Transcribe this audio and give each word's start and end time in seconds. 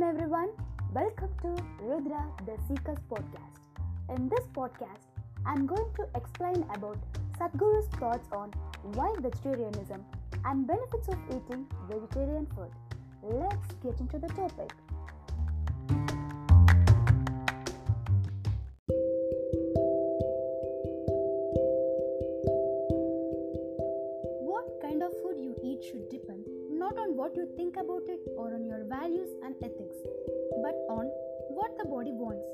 Namaskaram, 0.00 0.14
everyone. 0.14 0.48
Welcome 0.94 1.28
to 1.42 1.62
Rudra 1.82 2.24
the 2.46 2.56
Seeker's 2.66 2.98
podcast. 3.10 3.60
In 4.08 4.28
this 4.28 4.46
podcast, 4.54 5.04
I'm 5.44 5.66
going 5.66 5.88
to 5.96 6.06
explain 6.14 6.64
about 6.74 6.96
Sadhguru's 7.38 7.86
thoughts 7.98 8.28
on 8.32 8.50
why 8.94 9.14
vegetarianism 9.18 10.04
and 10.44 10.66
benefits 10.66 11.08
of 11.08 11.18
eating 11.28 11.66
vegetarian 11.88 12.46
food. 12.46 12.70
Let's 13.22 13.74
get 13.82 14.00
into 14.00 14.18
the 14.18 14.28
topic. 14.28 14.72
On 27.00 27.16
what 27.16 27.34
you 27.34 27.48
think 27.56 27.76
about 27.76 28.04
it 28.06 28.20
or 28.36 28.54
on 28.54 28.64
your 28.64 28.84
values 28.84 29.30
and 29.42 29.54
ethics, 29.64 29.96
but 30.62 30.76
on 30.92 31.06
what 31.56 31.76
the 31.78 31.88
body 31.88 32.12
wants. 32.12 32.44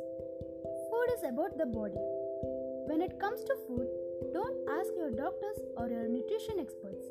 Food 0.91 1.09
is 1.19 1.25
about 1.27 1.59
the 1.59 1.67
body. 1.67 1.99
When 2.87 3.03
it 3.03 3.19
comes 3.19 3.43
to 3.43 3.55
food, 3.67 3.89
don't 4.33 4.57
ask 4.79 4.91
your 4.97 5.11
doctors 5.11 5.59
or 5.77 5.91
your 5.91 6.07
nutrition 6.09 6.61
experts 6.61 7.11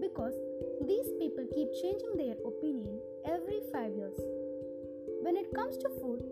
because 0.00 0.34
these 0.88 1.12
people 1.20 1.44
keep 1.52 1.68
changing 1.82 2.16
their 2.16 2.36
opinion 2.48 2.98
every 3.28 3.60
5 3.72 3.92
years. 3.92 4.16
When 5.20 5.36
it 5.36 5.52
comes 5.54 5.76
to 5.84 5.92
food, 6.00 6.24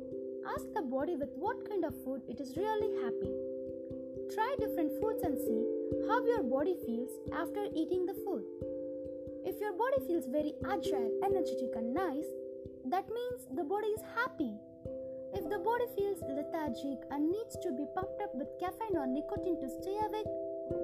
ask 0.57 0.65
the 0.73 0.83
body 0.83 1.17
with 1.17 1.29
what 1.37 1.69
kind 1.69 1.85
of 1.85 1.93
food 2.05 2.23
it 2.27 2.41
is 2.41 2.57
really 2.57 2.91
happy. 3.05 3.33
Try 4.33 4.57
different 4.59 4.97
foods 5.01 5.23
and 5.23 5.37
see 5.37 5.63
how 6.09 6.25
your 6.25 6.43
body 6.43 6.77
feels 6.87 7.13
after 7.33 7.69
eating 7.75 8.07
the 8.07 8.17
food. 8.25 8.45
If 9.45 9.61
your 9.61 9.73
body 9.73 9.99
feels 10.07 10.27
very 10.27 10.55
agile, 10.67 11.13
energetic, 11.23 11.77
and 11.77 11.95
nice, 11.95 12.27
that 12.87 13.07
means 13.11 13.47
the 13.55 13.65
body 13.65 13.89
is 13.89 14.03
happy. 14.15 14.55
If 15.35 15.45
the 15.51 15.61
body 15.61 15.87
feels 15.95 16.25
lethargic 16.25 17.05
and 17.11 17.31
needs 17.31 17.59
to 17.61 17.71
be 17.77 17.85
pumped 17.95 18.23
up 18.23 18.33
with 18.35 18.49
caffeine 18.59 18.97
or 18.97 19.07
nicotine 19.07 19.61
to 19.61 19.69
stay 19.69 19.99
awake, 20.01 20.33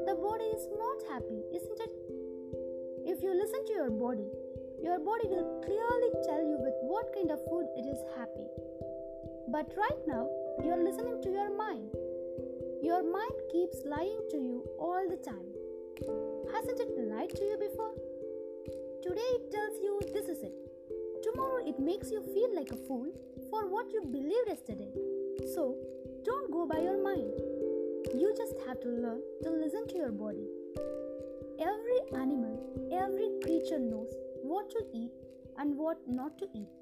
the 0.05 0.17
body 0.17 0.49
is 0.53 0.69
not 0.77 0.99
happy, 1.11 1.41
isn't 1.55 1.81
it? 1.81 1.93
If 3.09 3.23
you 3.23 3.33
listen 3.33 3.65
to 3.67 3.73
your 3.73 3.91
body, 3.91 4.29
your 4.83 4.99
body 5.01 5.29
will 5.29 5.65
clearly 5.65 6.11
tell 6.29 6.45
you 6.45 6.61
with 6.61 6.77
what 6.85 7.15
kind 7.15 7.31
of 7.31 7.41
food 7.49 7.67
it 7.77 7.89
is 7.89 8.01
happy. 8.17 8.49
But 9.49 9.73
right 9.77 10.03
now, 10.07 10.29
you 10.63 10.71
are 10.71 10.83
listening 10.83 11.23
to 11.23 11.31
your 11.31 11.57
mind. 11.57 11.93
Your 12.83 13.03
mind 13.03 13.39
keeps 13.51 13.81
lying 13.85 14.21
to 14.31 14.37
you 14.37 14.65
all 14.79 15.09
the 15.09 15.17
time. 15.17 15.49
Hasn't 16.53 16.81
it 16.81 17.09
lied 17.09 17.31
to 17.31 17.45
you 17.45 17.57
before? 17.57 17.95
Today 19.05 19.33
it 19.37 19.53
tells 19.53 19.77
you 19.83 20.01
this 20.15 20.29
is 20.33 20.43
it. 20.43 20.55
Tomorrow 21.23 21.69
it 21.69 21.79
makes 21.79 22.11
you 22.11 22.23
feel 22.33 22.57
like 22.57 22.71
a 22.71 22.77
fool 22.89 23.13
for 23.51 23.69
what 23.69 23.93
you 23.93 24.01
believed 24.01 24.49
yesterday. 24.49 24.89
So, 25.53 25.77
don't 26.25 26.51
go 26.51 26.65
by 26.65 26.79
your 26.79 26.97
mind. 27.05 27.29
You 28.17 28.33
just 28.35 28.55
have 28.67 28.81
to 28.81 28.89
learn 28.89 29.21
to 29.43 29.51
listen 29.51 29.87
to 29.89 29.95
your 29.95 30.11
body. 30.11 30.49
Every 31.61 32.01
animal, 32.19 32.57
every 32.91 33.29
creature 33.43 33.79
knows 33.79 34.09
what 34.43 34.71
to 34.71 34.87
eat 34.95 35.13
and 35.59 35.77
what 35.77 35.99
not 36.09 36.39
to 36.39 36.49
eat. 36.55 36.73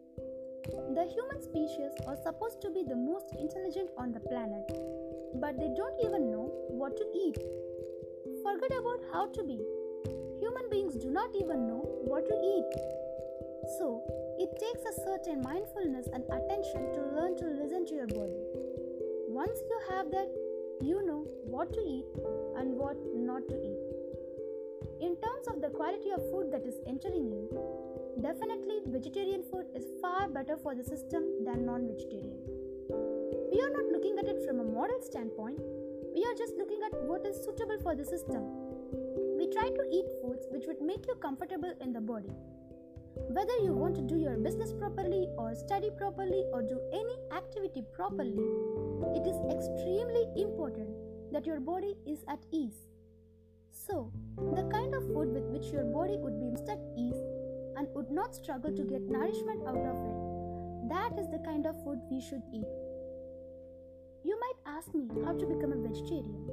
The 0.95 1.11
human 1.11 1.43
species 1.43 1.91
are 2.07 2.23
supposed 2.23 2.63
to 2.63 2.71
be 2.71 2.85
the 2.85 2.95
most 2.95 3.35
intelligent 3.37 3.91
on 3.99 4.13
the 4.13 4.21
planet, 4.21 4.71
but 5.41 5.59
they 5.59 5.75
don't 5.75 5.99
even 6.05 6.31
know 6.31 6.47
what 6.69 6.97
to 6.99 7.05
eat. 7.27 7.43
Forget 8.45 8.79
about 8.79 9.01
how 9.13 9.27
to 9.27 9.43
be. 9.43 9.59
Human 10.39 10.71
beings 10.71 10.95
do 10.95 11.11
not 11.11 11.35
even 11.35 11.67
know 11.67 11.92
what 12.05 12.29
to 12.29 12.35
eat. 12.35 12.71
So, 13.79 14.03
it 14.39 14.51
takes 14.59 14.83
a 14.85 14.95
certain 15.07 15.43
mindfulness 15.43 16.09
and 16.13 16.25
attention 16.27 16.93
to 16.95 17.01
learn 17.15 17.37
to 17.39 17.47
listen 17.47 17.87
to 17.87 17.95
your 17.95 18.07
body. 18.07 18.43
Once 19.29 19.59
you 19.71 19.79
have 19.91 20.11
that, 20.11 20.29
you 20.81 21.07
know 21.07 21.27
what 21.45 21.73
to 21.73 21.81
eat 21.81 22.07
and 22.59 22.75
what 22.77 22.97
not 23.15 23.49
to 23.49 23.55
eat. 23.55 23.83
In 25.01 25.17
terms 25.17 25.47
of 25.49 25.61
the 25.61 25.71
quality 25.71 26.11
of 26.11 26.23
food 26.31 26.53
that 26.53 26.67
is 26.67 26.79
entering 26.87 27.27
you, 27.31 27.49
definitely 28.21 28.83
vegetarian 28.87 29.43
food 29.51 29.67
is 29.75 29.87
far 30.01 30.29
better 30.29 30.57
for 30.57 30.75
the 30.75 30.85
system 30.85 31.45
than 31.45 31.67
non 31.67 31.87
vegetarian. 31.87 32.39
We 33.51 33.61
are 33.63 33.71
not 33.71 33.87
looking 33.93 34.19
at 34.19 34.27
it 34.27 34.45
from 34.47 34.61
a 34.61 34.65
moral 34.65 35.01
standpoint, 35.03 35.61
we 36.15 36.25
are 36.25 36.35
just 36.37 36.55
looking 36.59 36.81
at 36.85 36.93
what 37.05 37.25
is 37.25 37.37
suitable 37.43 37.79
for 37.83 37.95
the 37.95 38.05
system. 38.05 38.62
Try 39.53 39.69
to 39.69 39.85
eat 39.93 40.07
foods 40.23 40.47
which 40.51 40.65
would 40.67 40.81
make 40.81 41.07
you 41.07 41.15
comfortable 41.17 41.75
in 41.81 41.93
the 41.93 42.01
body. 42.01 42.33
Whether 43.29 43.57
you 43.59 43.75
want 43.75 43.95
to 43.97 44.03
do 44.03 44.17
your 44.17 44.39
business 44.39 44.73
properly, 44.73 45.29
or 45.37 45.55
study 45.55 45.91
properly, 45.91 46.45
or 46.53 46.63
do 46.63 46.81
any 46.93 47.17
activity 47.37 47.83
properly, 47.93 48.41
it 49.15 49.27
is 49.27 49.37
extremely 49.53 50.25
important 50.43 50.89
that 51.33 51.47
your 51.47 51.61
body 51.61 51.95
is 52.07 52.25
at 52.29 52.39
ease. 52.51 52.89
So, 53.71 54.11
the 54.57 54.65
kind 54.73 54.95
of 54.95 55.07
food 55.13 55.35
with 55.35 55.45
which 55.45 55.67
your 55.71 55.85
body 55.85 56.17
would 56.17 56.41
be 56.41 56.51
most 56.51 56.69
at 56.71 56.81
ease 56.97 57.21
and 57.77 57.89
would 57.95 58.11
not 58.11 58.35
struggle 58.35 58.75
to 58.75 58.85
get 58.85 59.03
nourishment 59.03 59.67
out 59.69 59.85
of 59.85 59.97
it, 59.97 60.89
that 60.89 61.19
is 61.19 61.29
the 61.29 61.43
kind 61.45 61.67
of 61.67 61.77
food 61.85 62.01
we 62.11 62.21
should 62.21 62.43
eat. 62.55 62.73
You 64.25 64.39
might 64.41 64.77
ask 64.77 64.95
me 64.95 65.09
how 65.25 65.33
to 65.37 65.47
become 65.47 65.73
a 65.73 65.77
vegetarian. 65.77 66.49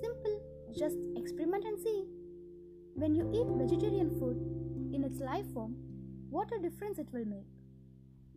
Simple, 0.00 0.42
just 0.76 0.98
experiment 1.16 1.64
and 1.64 1.80
see. 1.80 2.04
When 2.96 3.14
you 3.14 3.28
eat 3.30 3.46
vegetarian 3.60 4.08
food 4.18 4.40
in 4.94 5.04
its 5.04 5.20
live 5.20 5.44
form, 5.52 5.76
what 6.30 6.50
a 6.50 6.58
difference 6.58 6.98
it 6.98 7.12
will 7.12 7.26
make. 7.26 7.44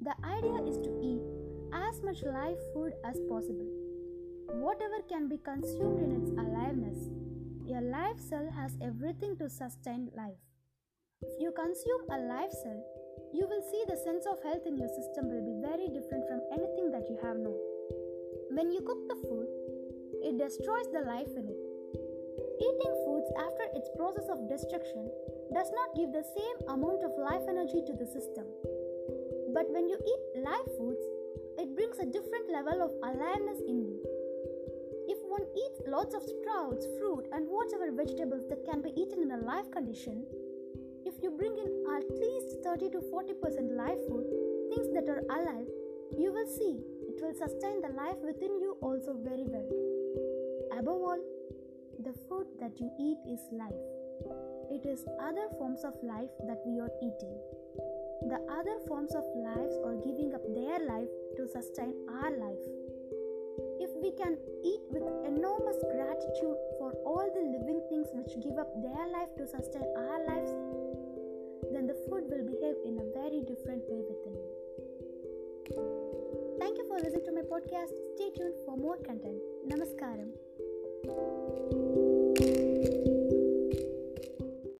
The 0.03 0.15
idea 0.27 0.59
is 0.67 0.75
to 0.83 0.91
eat 0.99 1.23
as 1.71 2.03
much 2.03 2.23
live 2.23 2.59
food 2.73 2.91
as 3.05 3.15
possible. 3.29 3.71
Whatever 4.51 4.99
can 5.07 5.29
be 5.29 5.37
consumed 5.37 6.03
in 6.03 6.11
its 6.11 6.31
aliveness, 6.31 7.07
a 7.71 7.79
live 7.79 8.19
cell 8.19 8.51
has 8.51 8.75
everything 8.81 9.37
to 9.37 9.47
sustain 9.47 10.11
life. 10.17 10.43
If 11.21 11.39
you 11.39 11.53
consume 11.55 12.03
a 12.11 12.19
live 12.19 12.51
cell, 12.51 12.83
you 13.31 13.47
will 13.47 13.63
see 13.63 13.83
the 13.87 13.95
sense 13.95 14.25
of 14.25 14.43
health 14.43 14.67
in 14.67 14.75
your 14.75 14.89
system 14.89 15.31
will 15.31 15.45
be 15.47 15.55
very 15.63 15.87
different 15.87 16.27
from 16.27 16.43
anything 16.51 16.91
that 16.91 17.07
you 17.07 17.15
have 17.23 17.37
known. 17.37 17.55
When 18.51 18.71
you 18.71 18.81
cook 18.81 19.07
the 19.07 19.23
food, 19.23 19.47
it 20.19 20.35
destroys 20.37 20.91
the 20.91 21.07
life 21.07 21.31
in 21.31 21.47
it. 21.47 21.61
Eating 22.59 22.95
foods 23.05 23.08
after 23.39 23.65
its 23.73 23.89
process 23.95 24.27
of 24.27 24.49
destruction 24.51 25.07
does 25.55 25.71
not 25.71 25.95
give 25.95 26.11
the 26.11 26.27
same 26.35 26.57
amount 26.67 27.03
of 27.07 27.15
life 27.17 27.47
energy 27.47 27.81
to 27.87 27.95
the 27.95 28.05
system. 28.05 28.45
But 29.55 29.71
when 29.71 29.87
you 29.87 29.97
eat 29.97 30.43
live 30.43 30.69
foods, 30.77 31.01
it 31.57 31.73
brings 31.75 31.97
a 31.97 32.11
different 32.11 32.51
level 32.51 32.83
of 32.83 32.91
aliveness 33.01 33.63
in 33.65 33.81
you. 33.81 33.97
If 35.07 35.17
one 35.25 35.47
eats 35.57 35.81
lots 35.87 36.13
of 36.13 36.21
sprouts, 36.21 36.85
fruit, 36.99 37.25
and 37.31 37.47
whatever 37.49 37.91
vegetables 37.91 38.45
that 38.49 38.67
can 38.67 38.81
be 38.81 38.93
eaten 38.93 39.23
in 39.23 39.31
a 39.31 39.41
live 39.41 39.71
condition, 39.71 40.23
if 41.05 41.15
you 41.23 41.31
bring 41.31 41.57
in 41.57 41.71
at 41.95 42.05
least 42.11 42.61
30 42.63 42.91
to 42.91 42.99
40% 43.09 43.73
live 43.73 43.97
food, 44.07 44.27
things 44.69 44.93
that 44.93 45.09
are 45.09 45.23
alive, 45.31 45.67
you 46.13 46.31
will 46.31 46.47
see 46.47 46.83
it 47.09 47.17
will 47.21 47.33
sustain 47.33 47.81
the 47.81 47.89
life 47.89 48.21
within 48.23 48.59
you 48.61 48.77
also 48.81 49.17
very 49.17 49.45
well. 49.47 49.69
Above 50.77 51.01
all, 51.01 51.19
the 51.99 52.15
food 52.29 52.47
that 52.61 52.79
you 52.79 52.89
eat 52.97 53.19
is 53.27 53.43
life. 53.51 53.83
It 54.71 54.87
is 54.87 55.03
other 55.19 55.51
forms 55.57 55.83
of 55.83 55.91
life 56.01 56.31
that 56.47 56.63
we 56.65 56.79
are 56.79 56.91
eating. 57.03 57.35
The 58.31 58.39
other 58.47 58.79
forms 58.87 59.11
of 59.15 59.27
lives 59.35 59.75
are 59.83 59.99
giving 59.99 60.31
up 60.33 60.43
their 60.55 60.79
life 60.87 61.11
to 61.35 61.43
sustain 61.47 61.91
our 62.07 62.31
life. 62.31 62.63
If 63.83 63.91
we 63.99 64.15
can 64.15 64.39
eat 64.63 64.83
with 64.91 65.03
enormous 65.27 65.75
gratitude 65.91 66.59
for 66.79 66.95
all 67.03 67.27
the 67.35 67.43
living 67.43 67.83
things 67.91 68.07
which 68.15 68.31
give 68.39 68.55
up 68.55 68.71
their 68.79 69.07
life 69.11 69.35
to 69.35 69.43
sustain 69.47 69.87
our 69.99 70.23
lives, 70.23 70.55
then 71.75 71.83
the 71.83 71.99
food 72.07 72.31
will 72.31 72.47
behave 72.47 72.79
in 72.87 72.95
a 72.95 73.11
very 73.11 73.43
different 73.43 73.83
way 73.91 73.99
within 74.07 74.39
you. 74.39 74.55
Thank 76.59 76.77
you 76.77 76.87
for 76.87 76.95
listening 76.95 77.27
to 77.27 77.33
my 77.35 77.43
podcast. 77.43 77.91
Stay 78.15 78.31
tuned 78.31 78.55
for 78.63 78.77
more 78.77 78.97
content. 78.97 79.43
Namaskaram. 79.67 80.31